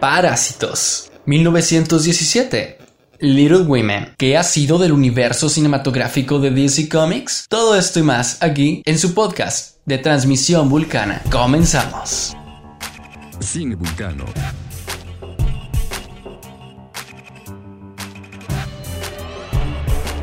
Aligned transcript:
Parásitos, 0.00 1.12
1917. 1.26 2.78
Little 3.18 3.64
Women, 3.64 4.14
que 4.16 4.38
ha 4.38 4.42
sido 4.42 4.78
del 4.78 4.92
universo 4.92 5.50
cinematográfico 5.50 6.38
de 6.38 6.50
DC 6.50 6.88
Comics. 6.88 7.44
Todo 7.50 7.76
esto 7.76 7.98
y 7.98 8.02
más 8.02 8.42
aquí 8.42 8.80
en 8.86 8.98
su 8.98 9.12
podcast 9.12 9.76
de 9.84 9.98
transmisión 9.98 10.70
vulcana. 10.70 11.20
Comenzamos. 11.30 12.34
Cine 13.40 13.74
Vulcano. 13.74 14.24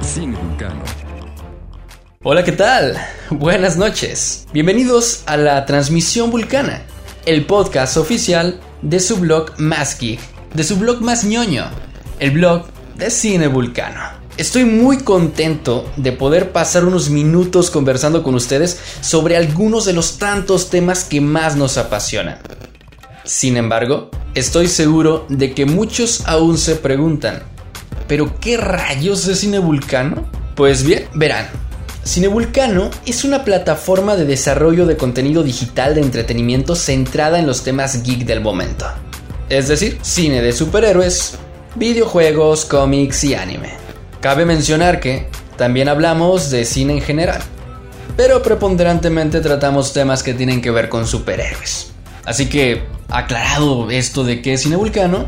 Cine 0.02 0.36
Vulcano. 0.38 0.82
Hola, 2.23 2.44
¿qué 2.44 2.54
tal? 2.54 2.98
Buenas 3.30 3.78
noches. 3.78 4.48
Bienvenidos 4.52 5.21
a 5.28 5.38
la 5.38 5.64
transmisión 5.68 6.32
vulcana, 6.32 6.82
el 7.28 7.46
podcast 7.46 7.98
oficial 7.98 8.57
de 8.82 9.02
su 9.02 9.18
blog 9.18 9.52
más 9.57 9.98
de 10.00 10.64
su 10.64 10.78
blog 10.78 11.02
más 11.02 11.25
ñoño, 11.25 11.65
el 12.19 12.32
blog 12.32 12.68
de 12.96 13.11
Cine 13.11 13.47
Vulcano. 13.47 14.00
Estoy 14.38 14.64
muy 14.64 15.00
contento 15.00 15.92
de 15.97 16.14
poder 16.14 16.54
pasar 16.54 16.86
unos 16.86 17.10
minutos 17.10 17.69
conversando 17.69 18.24
con 18.24 18.33
ustedes 18.33 18.79
sobre 19.02 19.36
algunos 19.36 19.83
de 19.83 19.92
los 19.92 20.19
tantos 20.19 20.69
temas 20.69 21.04
que 21.04 21.19
más 21.19 21.57
nos 21.57 21.78
apasionan. 21.78 22.39
Sin 23.25 23.57
embargo, 23.57 24.10
estoy 24.33 24.69
seguro 24.69 25.25
de 25.28 25.54
que 25.54 25.66
muchos 25.66 26.25
aún 26.28 26.57
se 26.57 26.78
preguntan, 26.78 27.44
¿pero 28.07 28.39
qué 28.39 28.55
rayos 28.55 29.28
es 29.28 29.39
Cine 29.39 29.60
Vulcano? 29.60 30.25
Pues 30.55 30.83
bien, 30.83 31.10
verán, 31.14 31.50
Cinevulcano 32.08 32.89
es 33.06 33.25
una 33.25 33.44
plataforma 33.44 34.16
de 34.16 34.23
desarrollo 34.23 34.86
de 34.86 34.95
contenido 34.95 35.44
digital 35.44 35.94
de 35.94 36.02
entretenimiento 36.02 36.73
centrada 36.73 37.38
en 37.38 37.45
los 37.45 37.64
temas 37.64 38.02
geek 38.02 38.20
del 38.25 38.39
momento. 38.39 38.86
Es 39.50 39.67
decir, 39.67 40.00
cine 40.03 40.42
de 40.42 40.53
superhéroes, 40.53 41.33
videojuegos, 41.75 42.64
cómics 42.64 43.25
y 43.25 43.36
anime. 43.36 43.72
Cabe 44.22 44.45
mencionar 44.45 45.02
que 45.02 45.28
también 45.58 45.89
hablamos 45.89 46.50
de 46.50 46.63
cine 46.63 46.94
en 46.94 47.02
general, 47.02 47.41
pero 48.16 48.41
preponderantemente 48.41 49.41
tratamos 49.41 49.91
temas 49.91 50.23
que 50.23 50.33
tienen 50.33 50.61
que 50.61 50.72
ver 50.72 50.88
con 50.88 51.08
superhéroes. 51.08 51.91
Así 52.23 52.47
que, 52.47 52.83
aclarado 53.09 53.91
esto 53.91 54.23
de 54.23 54.41
que 54.41 54.53
es 54.53 54.61
Cine 54.61 54.78
Vulcano, 54.78 55.25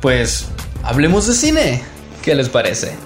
pues 0.00 0.46
hablemos 0.82 1.28
de 1.28 1.34
cine. 1.34 1.82
¿Qué 2.20 2.34
les 2.34 2.48
parece? 2.48 3.03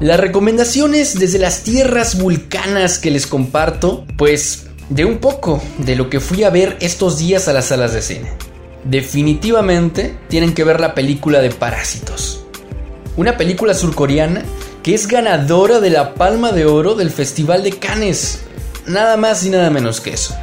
Las 0.00 0.20
recomendaciones 0.20 1.18
desde 1.18 1.40
las 1.40 1.64
tierras 1.64 2.20
vulcanas 2.20 3.00
que 3.00 3.10
les 3.10 3.26
comparto, 3.26 4.06
pues 4.16 4.66
de 4.90 5.04
un 5.04 5.18
poco 5.18 5.60
de 5.78 5.96
lo 5.96 6.08
que 6.08 6.20
fui 6.20 6.44
a 6.44 6.50
ver 6.50 6.76
estos 6.80 7.18
días 7.18 7.48
a 7.48 7.52
las 7.52 7.66
salas 7.66 7.94
de 7.94 8.02
cine. 8.02 8.30
Definitivamente 8.84 10.16
tienen 10.28 10.54
que 10.54 10.62
ver 10.62 10.78
la 10.78 10.94
película 10.94 11.40
de 11.40 11.50
Parásitos. 11.50 12.44
Una 13.16 13.36
película 13.36 13.74
surcoreana 13.74 14.44
que 14.84 14.94
es 14.94 15.08
ganadora 15.08 15.80
de 15.80 15.90
la 15.90 16.14
Palma 16.14 16.52
de 16.52 16.64
Oro 16.64 16.94
del 16.94 17.10
Festival 17.10 17.64
de 17.64 17.72
Cannes. 17.72 18.42
Nada 18.86 19.16
más 19.16 19.44
y 19.44 19.50
nada 19.50 19.68
menos 19.68 20.00
que 20.00 20.10
eso. 20.10 20.36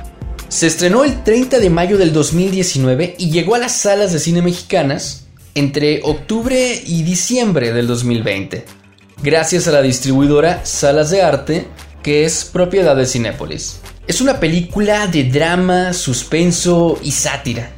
Se 0.50 0.68
estrenó 0.68 1.06
el 1.06 1.24
30 1.24 1.60
de 1.60 1.70
mayo 1.70 1.98
del 1.98 2.12
2019 2.12 3.16
y 3.18 3.32
llegó 3.32 3.56
a 3.56 3.60
las 3.60 3.72
salas 3.72 4.12
de 4.12 4.20
cine 4.20 4.42
mexicanas 4.42 5.28
entre 5.54 6.02
octubre 6.04 6.82
y 6.86 7.04
diciembre 7.04 7.72
del 7.72 7.88
2020 7.88 8.85
gracias 9.22 9.68
a 9.68 9.72
la 9.72 9.82
distribuidora 9.82 10.66
Salas 10.66 11.10
de 11.10 11.22
Arte, 11.22 11.68
que 12.04 12.26
es 12.26 12.46
propiedad 12.46 12.96
de 12.96 13.06
Cinépolis. 13.06 13.80
Es 14.08 14.22
una 14.22 14.40
película 14.40 15.08
de 15.08 15.24
drama, 15.24 15.94
suspenso 15.94 17.00
y 17.02 17.12
sátira, 17.12 17.72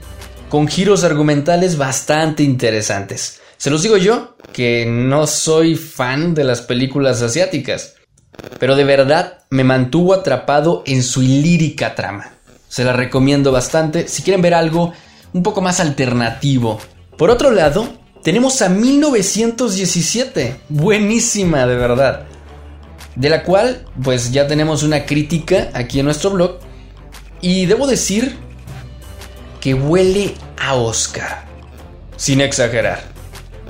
con 0.50 0.68
giros 0.68 1.04
argumentales 1.04 1.78
bastante 1.78 2.44
interesantes. 2.44 3.42
Se 3.58 3.70
los 3.70 3.84
digo 3.84 3.98
yo, 3.98 4.36
que 4.52 4.86
no 4.86 5.28
soy 5.28 5.76
fan 5.76 6.34
de 6.34 6.44
las 6.44 6.62
películas 6.62 7.22
asiáticas, 7.22 7.96
pero 8.60 8.76
de 8.76 8.84
verdad 8.84 9.40
me 9.50 9.64
mantuvo 9.64 10.14
atrapado 10.14 10.84
en 10.86 11.04
su 11.04 11.22
lírica 11.22 11.96
trama. 11.96 12.34
Se 12.68 12.84
la 12.84 12.94
recomiendo 12.94 13.52
bastante 13.52 14.08
si 14.08 14.24
quieren 14.24 14.42
ver 14.42 14.54
algo 14.54 14.94
un 15.34 15.44
poco 15.44 15.62
más 15.62 15.80
alternativo. 15.80 16.80
Por 17.18 17.30
otro 17.30 17.52
lado, 17.52 17.97
tenemos 18.24 18.62
a 18.62 18.70
1917, 18.70 20.56
buenísima 20.70 21.66
de 21.66 21.76
verdad, 21.76 22.26
de 23.16 23.30
la 23.30 23.44
cual 23.44 23.86
pues 24.04 24.32
ya 24.32 24.48
tenemos 24.48 24.84
una 24.84 25.06
crítica 25.06 25.70
aquí 25.74 26.00
en 26.00 26.06
nuestro 26.06 26.32
blog. 26.32 26.60
Y 27.42 27.66
debo 27.66 27.88
decir 27.88 28.38
que 29.60 29.74
huele 29.74 30.34
a 30.58 30.76
Oscar, 30.76 31.46
sin 32.16 32.42
exagerar. 32.42 33.02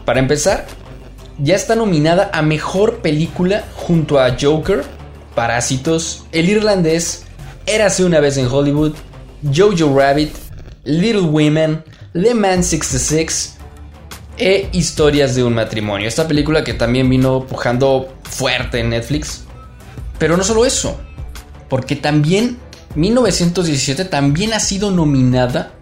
Para 0.05 0.19
empezar, 0.19 0.65
ya 1.37 1.55
está 1.55 1.75
nominada 1.75 2.29
a 2.33 2.41
Mejor 2.41 2.99
Película 3.01 3.65
junto 3.75 4.19
a 4.19 4.37
Joker, 4.39 4.83
Parásitos, 5.35 6.25
El 6.31 6.49
Irlandés, 6.49 7.27
Érase 7.67 8.05
una 8.05 8.21
vez 8.21 8.37
en 8.37 8.47
Hollywood, 8.47 8.93
Jojo 9.53 9.93
Rabbit, 9.93 10.33
Little 10.85 11.23
Women, 11.23 11.83
Le 12.13 12.33
Mans 12.33 12.67
66, 12.67 13.56
e 14.37 14.69
Historias 14.71 15.35
de 15.35 15.43
un 15.43 15.53
matrimonio. 15.53 16.07
Esta 16.07 16.27
película 16.27 16.63
que 16.63 16.73
también 16.73 17.09
vino 17.09 17.45
pujando 17.45 18.13
fuerte 18.23 18.79
en 18.79 18.89
Netflix. 18.89 19.43
Pero 20.19 20.37
no 20.37 20.43
solo 20.43 20.65
eso, 20.65 20.99
porque 21.69 21.95
también 21.95 22.57
1917 22.95 24.05
también 24.05 24.53
ha 24.53 24.59
sido 24.59 24.91
nominada 24.91 25.73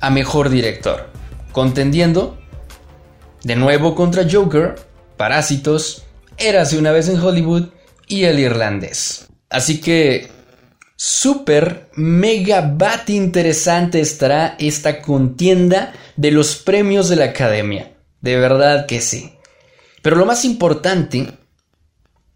a 0.00 0.10
Mejor 0.10 0.50
Director, 0.50 1.10
contendiendo 1.52 2.38
de 3.42 3.56
nuevo 3.56 3.94
contra 3.94 4.26
Joker, 4.30 4.74
Parásitos, 5.16 6.04
Érase 6.36 6.78
una 6.78 6.90
vez 6.90 7.08
en 7.08 7.20
Hollywood 7.20 7.68
y 8.08 8.24
El 8.24 8.40
Irlandés. 8.40 9.28
Así 9.50 9.80
que 9.80 10.33
Super 11.06 11.90
mega 11.96 12.62
bat 12.62 13.10
interesante 13.10 14.00
estará 14.00 14.56
esta 14.58 15.02
contienda 15.02 15.92
de 16.16 16.30
los 16.30 16.56
premios 16.56 17.10
de 17.10 17.16
la 17.16 17.26
academia. 17.26 17.92
De 18.22 18.38
verdad 18.38 18.86
que 18.86 19.02
sí. 19.02 19.34
Pero 20.00 20.16
lo 20.16 20.24
más 20.24 20.46
importante, 20.46 21.30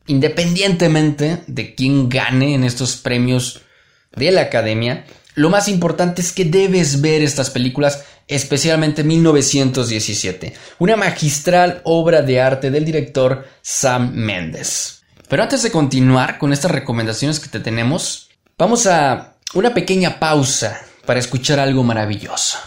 independientemente 0.06 1.45
de 1.47 1.75
quién 1.75 2.11
gane 2.11 2.55
en 2.55 2.62
estos 2.62 2.97
premios 2.97 3.62
de 4.15 4.33
la 4.33 4.43
academia, 4.43 5.06
lo 5.35 5.49
más 5.49 5.69
importante 5.69 6.21
es 6.21 6.31
que 6.31 6.45
debes 6.45 7.00
ver 7.00 7.23
estas 7.23 7.49
películas, 7.49 8.05
especialmente 8.27 9.03
1917, 9.03 10.53
una 10.79 10.97
magistral 10.97 11.81
obra 11.85 12.21
de 12.21 12.43
arte 12.43 12.71
del 12.71 12.85
director 12.85 13.47
Sam 13.62 14.12
Mendes. 14.12 15.05
Pero 15.27 15.43
antes 15.43 15.62
de 15.62 15.71
continuar 15.71 16.37
con 16.37 16.53
estas 16.53 16.71
recomendaciones 16.71 17.41
que 17.41 17.49
te 17.49 17.61
tenemos, 17.61 18.28
vamos 18.59 18.87
a 18.87 19.37
una 19.55 19.73
pequeña 19.73 20.19
pausa 20.19 20.81
para 21.07 21.21
escuchar 21.21 21.61
algo 21.61 21.83
maravilloso. 21.85 22.59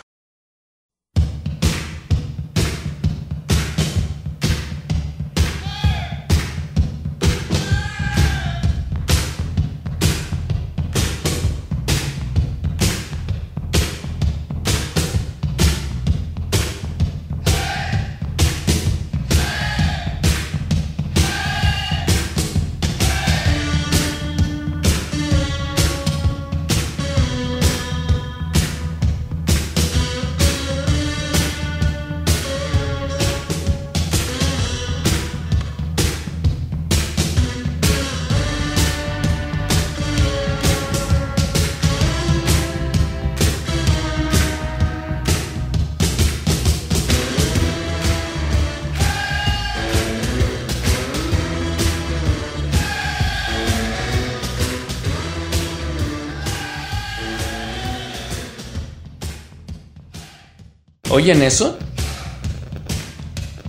¿Oyen 61.14 61.44
eso? 61.44 61.78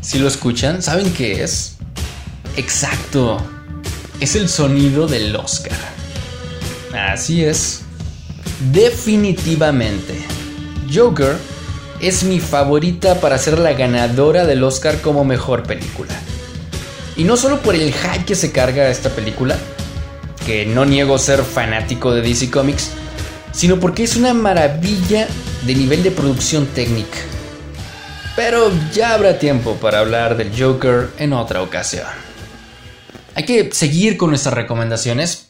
Si 0.01 0.21
lo 0.21 0.29
escuchan, 0.29 0.81
¿saben 0.81 1.13
qué 1.13 1.43
es? 1.43 1.75
Exacto. 2.57 3.45
Es 4.21 4.37
el 4.37 4.49
sonido 4.49 5.09
del 5.09 5.35
Oscar. 5.35 5.77
Así 6.97 7.45
es. 7.45 7.81
Definitivamente. 8.71 10.25
Joker 10.95 11.37
es 12.01 12.23
mi 12.23 12.39
favorita 12.39 13.21
para 13.21 13.37
ser 13.39 13.59
la 13.59 13.73
ganadora 13.73 14.47
del 14.47 14.63
Oscar 14.63 15.01
como 15.01 15.25
mejor 15.25 15.65
película. 15.65 16.15
Y 17.17 17.25
no 17.25 17.37
solo 17.37 17.61
por 17.61 17.75
el 17.75 17.93
hype 17.93 18.25
que 18.25 18.37
se 18.37 18.53
carga 18.53 18.89
esta 18.89 19.11
película, 19.11 19.59
que 20.47 20.65
no 20.65 20.85
niego 20.85 21.19
ser 21.19 21.43
fanático 21.43 22.15
de 22.15 22.23
DC 22.23 22.53
Comics, 22.53 22.91
sino 23.51 23.81
porque 23.81 24.05
es 24.05 24.15
una 24.15 24.33
maravilla 24.33 25.27
de 25.67 25.75
nivel 25.75 26.03
de 26.03 26.11
producción 26.11 26.67
técnica. 26.67 27.19
Pero 28.37 28.71
ya 28.93 29.15
habrá 29.15 29.39
tiempo 29.39 29.77
para 29.77 30.01
hablar 30.01 30.37
del 30.37 30.51
Joker 30.59 31.11
en 31.19 31.33
otra 31.33 31.63
ocasión. 31.63 32.07
Hay 33.35 33.45
que 33.45 33.73
seguir 33.73 34.17
con 34.17 34.31
nuestras 34.31 34.55
recomendaciones 34.55 35.49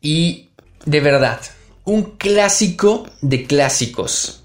y 0.00 0.50
de 0.84 1.00
verdad, 1.00 1.40
un 1.84 2.16
clásico 2.16 3.06
de 3.20 3.44
clásicos 3.44 4.42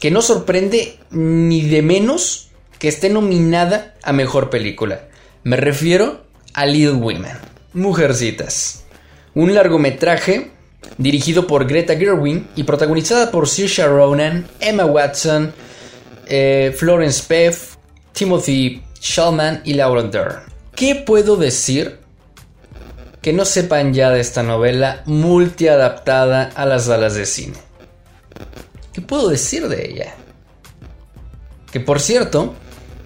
que 0.00 0.10
no 0.10 0.20
sorprende 0.20 0.98
ni 1.10 1.62
de 1.62 1.82
menos 1.82 2.50
que 2.78 2.88
esté 2.88 3.08
nominada 3.08 3.94
a 4.02 4.12
mejor 4.12 4.50
película. 4.50 5.08
Me 5.44 5.56
refiero 5.56 6.26
a 6.54 6.66
Little 6.66 6.94
Women, 6.94 7.36
Mujercitas, 7.72 8.84
un 9.34 9.54
largometraje 9.54 10.50
dirigido 10.98 11.46
por 11.46 11.66
Greta 11.66 11.96
Gerwig 11.96 12.44
y 12.56 12.64
protagonizada 12.64 13.30
por 13.30 13.48
Saoirse 13.48 13.86
Ronan, 13.86 14.46
Emma 14.60 14.84
Watson, 14.84 15.52
eh, 16.26 16.74
Florence 16.76 17.22
Pugh, 17.26 17.78
Timothy 18.12 18.82
Shallman 19.00 19.62
y 19.64 19.74
Laura 19.74 20.02
Dern. 20.02 20.42
¿Qué 20.74 20.94
puedo 20.94 21.36
decir 21.36 21.98
que 23.20 23.32
no 23.32 23.44
sepan 23.44 23.94
ya 23.94 24.10
de 24.10 24.20
esta 24.20 24.42
novela 24.42 25.02
multiadaptada 25.06 26.50
a 26.54 26.66
las 26.66 26.86
salas 26.86 27.14
de 27.14 27.26
cine? 27.26 27.56
¿Qué 28.92 29.00
puedo 29.00 29.28
decir 29.28 29.68
de 29.68 29.88
ella? 29.88 30.14
Que 31.70 31.80
por 31.80 32.00
cierto, 32.00 32.54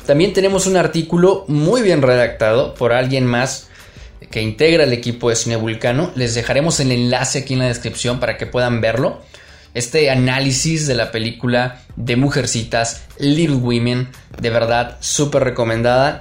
también 0.06 0.32
tenemos 0.32 0.67
un 0.67 0.76
artículo 0.76 1.44
muy 1.49 1.82
bien 1.82 2.02
redactado 2.02 2.75
por 2.75 2.93
alguien 2.93 3.26
más 3.26 3.69
que 4.30 4.42
integra 4.42 4.84
el 4.84 4.92
equipo 4.92 5.30
de 5.30 5.36
Cine 5.36 5.56
Vulcano. 5.56 6.10
Les 6.14 6.34
dejaremos 6.34 6.80
el 6.80 6.92
enlace 6.92 7.40
aquí 7.40 7.54
en 7.54 7.60
la 7.60 7.68
descripción 7.68 8.20
para 8.20 8.36
que 8.36 8.46
puedan 8.46 8.80
verlo. 8.80 9.22
Este 9.74 10.10
análisis 10.10 10.86
de 10.86 10.94
la 10.94 11.12
película 11.12 11.82
de 11.96 12.16
Mujercitas, 12.16 13.04
Little 13.18 13.56
Women, 13.56 14.08
de 14.40 14.50
verdad 14.50 14.96
súper 15.00 15.44
recomendada. 15.44 16.20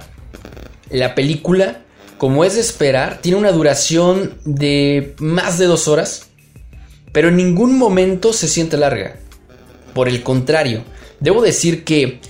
La 0.90 1.14
película, 1.14 1.82
como 2.18 2.44
es 2.44 2.54
de 2.54 2.60
esperar, 2.60 3.20
tiene 3.22 3.38
una 3.38 3.52
duración 3.52 4.38
de 4.44 5.14
más 5.18 5.58
de 5.58 5.66
dos 5.66 5.88
horas, 5.88 6.28
pero 7.12 7.28
en 7.28 7.36
ningún 7.36 7.78
momento 7.78 8.32
se 8.32 8.46
siente 8.46 8.76
larga. 8.76 9.16
Por 9.94 10.08
el 10.08 10.22
contrario, 10.22 10.84
debo 11.20 11.40
decir 11.40 11.84
que 11.84 12.20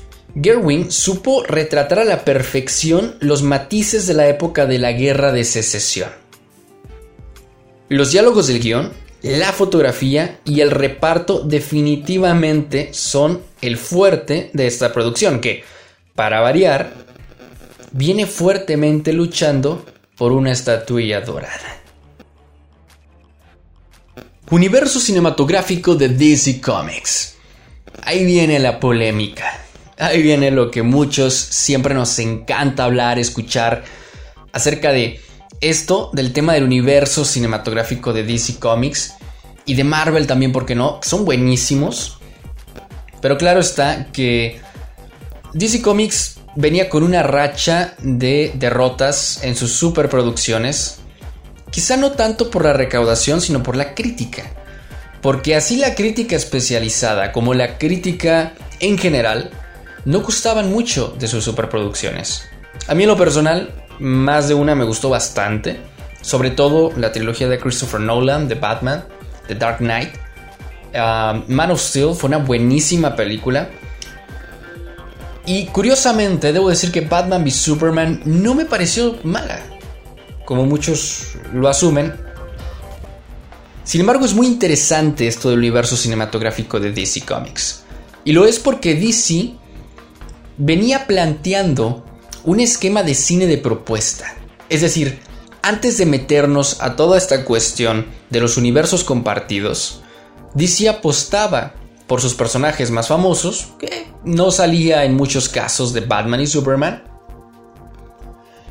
Gerwin 0.40 0.92
supo 0.92 1.42
retratar 1.44 2.00
a 2.00 2.04
la 2.04 2.24
perfección 2.24 3.16
los 3.20 3.42
matices 3.42 4.06
de 4.06 4.12
la 4.14 4.28
época 4.28 4.66
de 4.66 4.78
la 4.78 4.92
guerra 4.92 5.32
de 5.32 5.44
secesión. 5.44 6.10
Los 7.88 8.10
diálogos 8.12 8.48
del 8.48 8.60
guion, 8.60 8.92
la 9.22 9.52
fotografía 9.52 10.40
y 10.44 10.60
el 10.60 10.70
reparto 10.70 11.40
definitivamente 11.40 12.90
son 12.92 13.40
el 13.62 13.78
fuerte 13.78 14.50
de 14.52 14.66
esta 14.66 14.92
producción 14.92 15.40
que, 15.40 15.64
para 16.14 16.40
variar, 16.40 16.92
viene 17.92 18.26
fuertemente 18.26 19.14
luchando 19.14 19.86
por 20.18 20.32
una 20.32 20.52
estatuilla 20.52 21.22
dorada. 21.22 21.80
Universo 24.50 25.00
cinematográfico 25.00 25.94
de 25.94 26.10
DC 26.10 26.60
Comics. 26.60 27.36
Ahí 28.02 28.24
viene 28.26 28.58
la 28.58 28.78
polémica. 28.78 29.65
Ahí 29.98 30.22
viene 30.22 30.50
lo 30.50 30.70
que 30.70 30.82
muchos 30.82 31.34
siempre 31.34 31.94
nos 31.94 32.18
encanta 32.18 32.84
hablar, 32.84 33.18
escuchar 33.18 33.84
acerca 34.52 34.92
de 34.92 35.20
esto, 35.60 36.10
del 36.12 36.32
tema 36.32 36.52
del 36.52 36.64
universo 36.64 37.24
cinematográfico 37.24 38.12
de 38.12 38.22
DC 38.22 38.58
Comics 38.58 39.14
y 39.64 39.74
de 39.74 39.84
Marvel 39.84 40.26
también, 40.26 40.52
porque 40.52 40.74
no? 40.74 41.00
Son 41.02 41.24
buenísimos. 41.24 42.18
Pero 43.22 43.38
claro 43.38 43.60
está 43.60 44.08
que 44.12 44.60
DC 45.54 45.80
Comics 45.80 46.40
venía 46.56 46.90
con 46.90 47.02
una 47.02 47.22
racha 47.22 47.94
de 47.98 48.52
derrotas 48.54 49.40
en 49.42 49.56
sus 49.56 49.72
superproducciones. 49.72 50.98
Quizá 51.70 51.96
no 51.96 52.12
tanto 52.12 52.50
por 52.50 52.64
la 52.64 52.74
recaudación, 52.74 53.40
sino 53.40 53.62
por 53.62 53.76
la 53.76 53.94
crítica. 53.94 54.42
Porque 55.22 55.56
así 55.56 55.76
la 55.76 55.94
crítica 55.94 56.36
especializada 56.36 57.32
como 57.32 57.54
la 57.54 57.78
crítica 57.78 58.52
en 58.80 58.98
general 58.98 59.50
no 60.06 60.20
gustaban 60.20 60.70
mucho 60.70 61.14
de 61.18 61.26
sus 61.26 61.44
superproducciones. 61.44 62.48
A 62.86 62.94
mí 62.94 63.02
en 63.02 63.08
lo 63.08 63.16
personal, 63.16 63.72
más 63.98 64.48
de 64.48 64.54
una 64.54 64.74
me 64.74 64.84
gustó 64.84 65.10
bastante, 65.10 65.80
sobre 66.22 66.50
todo 66.50 66.92
la 66.96 67.12
trilogía 67.12 67.48
de 67.48 67.58
Christopher 67.58 68.00
Nolan, 68.00 68.46
de 68.48 68.54
Batman, 68.54 69.04
The 69.48 69.56
Dark 69.56 69.78
Knight. 69.78 70.10
Ah, 70.94 71.42
Man 71.48 71.72
of 71.72 71.80
Steel 71.80 72.14
fue 72.14 72.28
una 72.28 72.38
buenísima 72.38 73.16
película. 73.16 73.68
Y 75.44 75.66
curiosamente, 75.66 76.52
debo 76.52 76.70
decir 76.70 76.92
que 76.92 77.00
Batman 77.00 77.42
v 77.42 77.50
Superman 77.50 78.22
no 78.24 78.54
me 78.54 78.64
pareció 78.64 79.18
mala, 79.24 79.60
como 80.44 80.64
muchos 80.66 81.34
lo 81.52 81.68
asumen. 81.68 82.14
Sin 83.82 84.00
embargo, 84.00 84.24
es 84.24 84.34
muy 84.34 84.46
interesante 84.46 85.26
esto 85.26 85.50
del 85.50 85.58
universo 85.58 85.96
cinematográfico 85.96 86.78
de 86.78 86.92
DC 86.92 87.22
Comics. 87.22 87.84
Y 88.24 88.32
lo 88.32 88.44
es 88.44 88.58
porque 88.58 88.94
DC 88.94 89.65
venía 90.58 91.06
planteando 91.06 92.04
un 92.44 92.60
esquema 92.60 93.02
de 93.02 93.14
cine 93.14 93.46
de 93.46 93.58
propuesta. 93.58 94.34
Es 94.68 94.80
decir, 94.80 95.18
antes 95.62 95.98
de 95.98 96.06
meternos 96.06 96.80
a 96.80 96.96
toda 96.96 97.18
esta 97.18 97.44
cuestión 97.44 98.06
de 98.30 98.40
los 98.40 98.56
universos 98.56 99.04
compartidos, 99.04 100.02
DC 100.54 100.88
apostaba 100.88 101.74
por 102.06 102.20
sus 102.20 102.34
personajes 102.34 102.90
más 102.90 103.08
famosos, 103.08 103.72
que 103.78 104.06
no 104.24 104.50
salía 104.50 105.04
en 105.04 105.14
muchos 105.14 105.48
casos 105.48 105.92
de 105.92 106.00
Batman 106.00 106.40
y 106.40 106.46
Superman, 106.46 107.02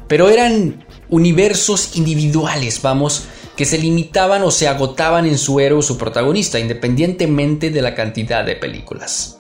pero 0.08 0.30
eran 0.30 0.86
universos 1.10 1.96
individuales, 1.96 2.82
vamos, 2.82 3.26
que 3.56 3.66
se 3.66 3.78
limitaban 3.78 4.44
o 4.44 4.52
se 4.52 4.68
agotaban 4.68 5.26
en 5.26 5.38
su 5.38 5.60
héroe 5.60 5.80
o 5.80 5.82
su 5.82 5.98
protagonista, 5.98 6.60
independientemente 6.60 7.72
de 7.72 7.82
la 7.82 7.96
cantidad 7.96 8.46
de 8.46 8.56
películas. 8.56 9.40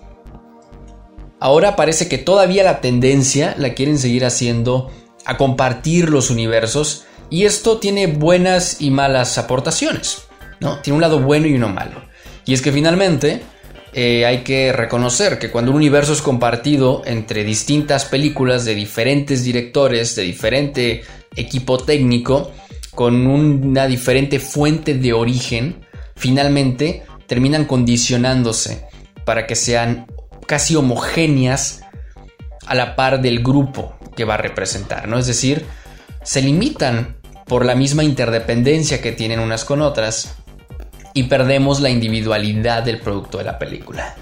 Ahora 1.46 1.76
parece 1.76 2.08
que 2.08 2.18
todavía 2.18 2.64
la 2.64 2.82
tendencia 2.82 3.54
la 3.60 3.76
quieren 3.76 4.00
seguir 4.00 4.26
haciendo 4.26 4.90
a 5.26 5.38
compartir 5.38 6.10
los 6.10 6.32
universos 6.32 7.06
y 7.30 7.44
esto 7.44 7.78
tiene 7.78 8.08
buenas 8.08 8.82
y 8.82 8.90
malas 8.90 9.38
aportaciones, 9.38 10.24
¿no? 10.60 10.80
Tiene 10.80 10.96
un 10.96 11.02
lado 11.02 11.20
bueno 11.20 11.46
y 11.46 11.54
uno 11.54 11.70
malo. 11.70 12.02
Y 12.48 12.56
es 12.56 12.64
que 12.64 12.72
finalmente 12.72 13.44
eh, 13.94 14.26
hay 14.26 14.40
que 14.40 14.74
reconocer 14.74 15.38
que 15.38 15.52
cuando 15.52 15.70
un 15.70 15.78
universo 15.78 16.14
es 16.14 16.24
compartido 16.24 17.04
entre 17.06 17.44
distintas 17.44 18.06
películas 18.06 18.66
de 18.66 18.74
diferentes 18.74 19.44
directores, 19.44 20.16
de 20.16 20.24
diferente 20.24 21.04
equipo 21.36 21.78
técnico, 21.78 22.54
con 22.96 23.28
una 23.28 23.86
diferente 23.86 24.40
fuente 24.40 24.96
de 24.96 25.14
origen, 25.14 25.86
finalmente 26.16 27.04
terminan 27.28 27.66
condicionándose 27.66 28.88
para 29.26 29.46
que 29.46 29.56
sean 29.56 30.08
casi 30.48 30.76
homogéneas 30.76 31.82
a 32.66 32.76
la 32.76 32.96
par 32.96 33.22
del 33.22 33.44
grupo 33.44 33.96
que 34.16 34.26
va 34.26 34.36
a 34.36 34.38
representar, 34.38 35.08
¿no? 35.08 35.18
Es 35.18 35.28
decir, 35.28 35.66
se 36.24 36.42
limitan 36.42 37.18
por 37.46 37.66
la 37.66 37.76
misma 37.76 38.04
interdependencia 38.04 39.02
que 39.02 39.12
tienen 39.12 39.40
unas 39.40 39.66
con 39.66 39.82
otras 39.82 40.36
y 41.14 41.24
perdemos 41.24 41.80
la 41.80 41.90
individualidad 41.90 42.84
del 42.84 43.00
producto 43.00 43.38
de 43.38 43.44
la 43.44 43.60
película. 43.60 44.16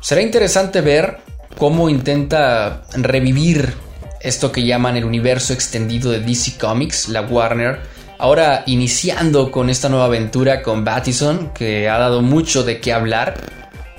Será 0.00 0.20
interesante 0.20 0.80
ver 0.82 1.18
cómo 1.58 1.88
intenta 1.88 2.84
revivir 2.92 3.74
esto 4.20 4.52
que 4.52 4.64
llaman 4.64 4.96
el 4.96 5.04
universo 5.04 5.52
extendido 5.52 6.10
de 6.10 6.20
DC 6.20 6.58
Comics, 6.58 7.08
la 7.08 7.22
Warner, 7.22 7.80
ahora 8.18 8.62
iniciando 8.66 9.50
con 9.50 9.70
esta 9.70 9.88
nueva 9.88 10.06
aventura 10.06 10.62
con 10.62 10.84
Battison, 10.84 11.52
que 11.54 11.88
ha 11.88 11.98
dado 11.98 12.22
mucho 12.22 12.62
de 12.62 12.80
qué 12.80 12.92
hablar 12.92 13.34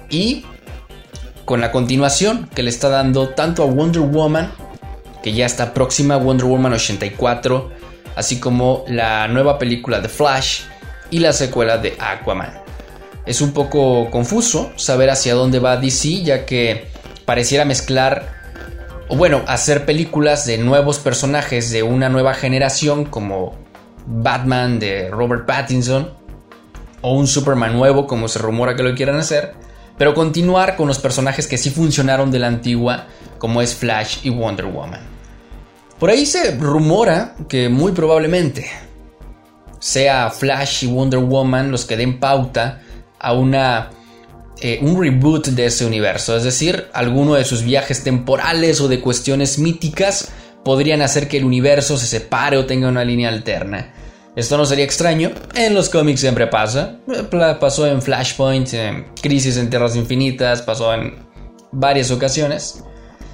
y 0.10 0.46
con 1.46 1.62
la 1.62 1.72
continuación 1.72 2.50
que 2.54 2.64
le 2.64 2.70
está 2.70 2.90
dando 2.90 3.30
tanto 3.30 3.64
a 3.64 3.66
Wonder 3.66 4.02
Woman, 4.02 4.52
que 5.24 5.34
ya 5.34 5.46
está 5.46 5.74
próxima, 5.74 6.18
Wonder 6.18 6.46
Woman 6.46 6.74
84, 6.74 7.72
así 8.16 8.40
como 8.40 8.84
la 8.88 9.28
nueva 9.28 9.58
película 9.58 10.02
de 10.02 10.10
Flash 10.10 10.64
y 11.10 11.20
la 11.20 11.32
secuela 11.34 11.78
de 11.78 11.96
Aquaman. 12.00 12.54
Es 13.26 13.42
un 13.42 13.52
poco 13.54 14.10
confuso 14.10 14.72
saber 14.76 15.10
hacia 15.10 15.36
dónde 15.36 15.60
va 15.60 15.78
DC, 15.78 16.24
ya 16.24 16.46
que 16.46 16.88
pareciera 17.26 17.66
mezclar, 17.66 18.36
o 19.10 19.16
bueno, 19.16 19.42
hacer 19.48 19.86
películas 19.86 20.46
de 20.46 20.58
nuevos 20.58 21.00
personajes 21.00 21.72
de 21.72 21.84
una 21.84 22.10
nueva 22.10 22.34
generación, 22.34 23.06
como 23.06 23.56
Batman 24.06 24.80
de 24.80 25.10
Robert 25.10 25.46
Pattinson, 25.46 26.12
o 27.02 27.14
un 27.14 27.28
Superman 27.28 27.74
nuevo, 27.74 28.08
como 28.08 28.28
se 28.28 28.40
rumora 28.40 28.76
que 28.76 28.84
lo 28.84 28.96
quieran 28.96 29.18
hacer, 29.18 29.54
pero 29.98 30.14
continuar 30.14 30.76
con 30.76 30.88
los 30.88 31.00
personajes 31.00 31.48
que 31.48 31.58
sí 31.58 31.70
funcionaron 31.70 32.32
de 32.32 32.40
la 32.40 32.48
antigua, 32.48 33.08
como 33.38 33.62
es 33.62 33.76
Flash 33.76 34.20
y 34.24 34.30
Wonder 34.30 34.66
Woman. 34.66 35.02
Por 36.00 36.10
ahí 36.10 36.26
se 36.26 36.56
rumora 36.56 37.36
que 37.50 37.70
muy 37.70 37.92
probablemente 37.92 38.68
sea 39.80 40.30
Flash 40.30 40.84
y 40.84 40.88
Wonder 40.88 41.20
Woman 41.20 41.72
los 41.72 41.86
que 41.86 41.98
den 41.98 42.20
pauta 42.20 42.82
a 43.20 43.34
una 43.34 43.90
eh, 44.60 44.80
un 44.82 45.00
reboot 45.00 45.50
de 45.50 45.68
ese 45.68 45.86
universo, 45.86 46.36
es 46.36 46.44
decir, 46.44 46.88
alguno 46.94 47.36
de 47.36 47.46
sus 47.46 47.62
viajes 47.62 48.04
temporales 48.04 48.82
o 48.82 48.88
de 48.88 49.02
cuestiones 49.02 49.60
míticas 49.60 50.32
podrían 50.64 51.04
hacer 51.04 51.28
que 51.28 51.38
el 51.38 51.46
universo 51.46 51.96
se 51.98 52.08
separe 52.08 52.58
o 52.58 52.66
tenga 52.66 52.90
una 52.90 53.06
línea 53.06 53.30
alterna. 53.30 53.94
Esto 54.38 54.56
no 54.56 54.66
sería 54.66 54.86
extraño, 54.86 55.32
en 55.56 55.74
los 55.74 55.90
cómics 55.90 56.22
siempre 56.22 56.46
pasa, 56.46 57.00
pasó 57.60 57.88
en 57.88 58.04
Flashpoint, 58.04 58.72
en 58.76 59.08
Crisis 59.20 59.58
en 59.58 59.70
Tierras 59.70 59.96
Infinitas, 59.96 60.62
pasó 60.62 60.94
en 60.94 61.16
varias 61.72 62.12
ocasiones. 62.12 62.84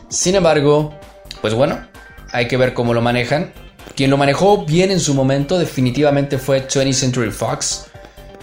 Sin 0.08 0.36
embargo, 0.36 0.98
pues 1.42 1.54
bueno, 1.54 1.86
hay 2.32 2.48
que 2.48 2.56
ver 2.56 2.74
cómo 2.74 2.94
lo 2.94 3.02
manejan. 3.02 3.52
Quien 3.96 4.12
lo 4.12 4.18
manejó 4.18 4.66
bien 4.66 4.92
en 4.92 5.02
su 5.02 5.14
momento 5.14 5.60
definitivamente 5.60 6.38
fue 6.38 6.66
20th 6.66 6.94
Century 6.94 7.32
Fox, 7.32 7.88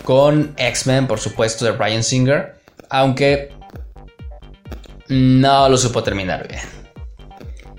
con 0.05 0.53
X-Men, 0.59 1.07
por 1.07 1.19
supuesto, 1.19 1.65
de 1.65 1.73
Brian 1.73 2.05
Singer 2.05 2.61
aunque 2.91 3.53
no 5.09 5.69
lo 5.69 5.79
supo 5.79 6.03
terminar 6.03 6.47
bien. 6.47 6.61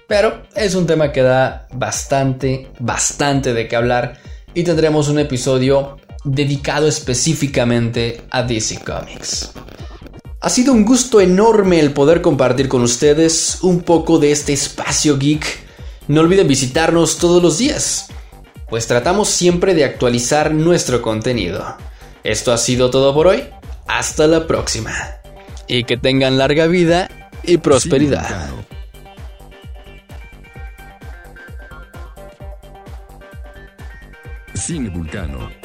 Pero 0.08 0.44
es 0.56 0.74
un 0.74 0.88
tema 0.88 1.12
que 1.12 1.22
da 1.22 1.68
bastante, 1.72 2.70
bastante 2.80 3.54
de 3.54 3.68
qué 3.68 3.76
hablar 3.76 4.31
y 4.54 4.64
tendremos 4.64 5.10
un 5.10 5.20
episodio 5.20 5.98
dedicado 6.24 6.88
específicamente 6.88 8.22
a 8.30 8.44
DC 8.44 8.80
Comics. 8.84 9.52
Ha 10.40 10.50
sido 10.50 10.74
un 10.74 10.86
gusto 10.86 11.22
enorme 11.22 11.80
el 11.80 11.94
poder 11.94 12.22
compartir 12.22 12.68
con 12.68 12.82
ustedes 12.82 13.60
un 13.62 13.82
poco 13.82 14.18
de 14.18 14.32
este 14.32 14.54
espacio 14.54 15.18
geek. 15.18 15.46
No 16.08 16.22
olviden 16.22 16.48
visitarnos 16.48 17.18
todos 17.18 17.42
los 17.44 17.60
días, 17.60 18.08
pues 18.70 18.88
tratamos 18.88 19.30
siempre 19.30 19.74
de 19.76 19.86
actualizar 19.86 20.54
nuestro 20.54 21.02
contenido. 21.02 21.78
Esto 22.24 22.52
ha 22.52 22.58
sido 22.58 22.90
todo 22.90 23.14
por 23.14 23.28
hoy. 23.28 23.44
Hasta 23.88 24.28
la 24.28 24.48
próxima. 24.48 24.94
Y 25.68 25.84
que 25.84 25.98
tengan 25.98 26.38
larga 26.38 26.68
vida 26.68 27.10
y 27.44 27.58
prosperidad. 27.58 28.50
Cine 34.62 34.90
Vulcano. 34.92 35.61